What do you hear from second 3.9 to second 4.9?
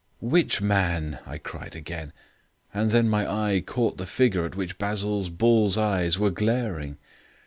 the figure at which